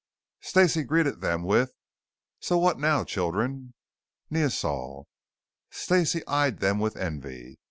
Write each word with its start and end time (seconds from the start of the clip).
Stacey 0.41 0.81
greeted 0.83 1.21
them 1.21 1.43
with, 1.43 1.75
"So 2.39 2.55
now 2.73 2.97
what, 2.97 3.07
children?" 3.07 3.75
"Neosol." 4.31 5.05
Stacey 5.69 6.25
eyed 6.25 6.57
them 6.57 6.79
with 6.79 6.97
envy. 6.97 7.59